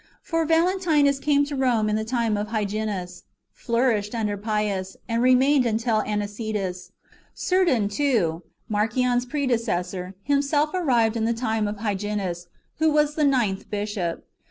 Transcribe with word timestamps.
For 0.23 0.47
Valentinus 0.47 1.19
came 1.19 1.45
to 1.45 1.55
Kome 1.55 1.87
in 1.87 1.95
the 1.95 2.03
time 2.03 2.35
of 2.35 2.47
Hyginus, 2.47 3.21
flourished 3.51 4.15
under 4.15 4.35
Pius, 4.35 4.97
and 5.07 5.21
remained 5.21 5.63
until 5.67 6.01
Anicetus. 6.01 6.89
Cerdon, 7.35 7.87
too, 7.87 8.41
Mar 8.67 8.89
cion's 8.89 9.27
predecessor, 9.27 10.15
himself 10.23 10.71
arrived 10.73 11.15
in 11.17 11.25
the 11.25 11.35
time 11.37 11.67
of 11.67 11.77
Hyginus, 11.77 12.47
who 12.79 12.89
was 12.91 13.13
the 13.13 13.23
ninth 13.25 13.69
bishop. 13.69 14.25